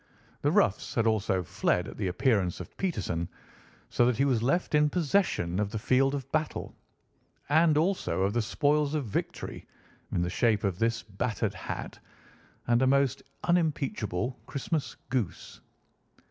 [0.41, 3.29] The roughs had also fled at the appearance of Peterson,
[3.91, 6.75] so that he was left in possession of the field of battle,
[7.49, 9.67] and also of the spoils of victory
[10.11, 11.99] in the shape of this battered hat
[12.65, 15.61] and a most unimpeachable Christmas goose."